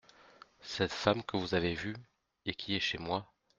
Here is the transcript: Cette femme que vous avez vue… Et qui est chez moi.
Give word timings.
Cette 0.63 0.93
femme 0.93 1.21
que 1.21 1.37
vous 1.37 1.53
avez 1.53 1.75
vue… 1.75 1.95
Et 2.47 2.55
qui 2.55 2.75
est 2.75 2.79
chez 2.79 2.97
moi. 2.97 3.31